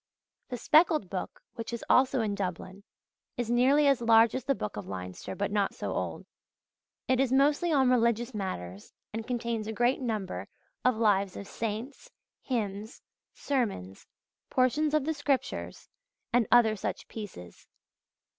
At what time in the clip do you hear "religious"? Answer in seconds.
7.91-8.33